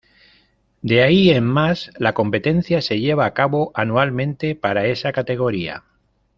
[0.81, 5.83] De ahí en más, la competencia se lleva a cabo anualmente para esa categoría.